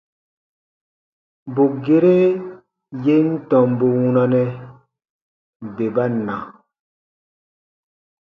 Bù 1.53 1.63
gere 1.83 2.15
yè 3.03 3.15
n 3.29 3.31
tɔmbu 3.49 3.85
wunanɛ, 4.01 4.43
bè 5.75 5.85
ba 5.95 6.05
na. 6.25 6.35